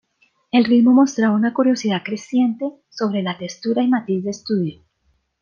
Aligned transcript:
El 0.51 0.65
ritmo 0.65 0.93
mostraba 0.93 1.35
una 1.35 1.53
curiosidad 1.53 2.01
creciente 2.03 2.65
sobre 2.89 3.21
la 3.21 3.37
textura 3.37 3.83
y 3.83 3.87
matiz 3.87 4.23
de 4.23 4.31
estudio". 4.31 4.83